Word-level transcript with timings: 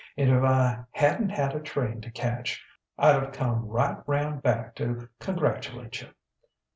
And 0.17 0.31
if 0.31 0.41
I 0.43 0.83
hadn't 0.93 1.29
had 1.29 1.53
a 1.55 1.59
train 1.59 2.01
to 2.01 2.09
catch, 2.09 2.65
I'd 2.97 3.21
have 3.21 3.33
come 3.33 3.67
right 3.67 3.97
round 4.07 4.41
back 4.41 4.73
to 4.77 5.09
congratulate 5.19 6.01
you. 6.01 6.07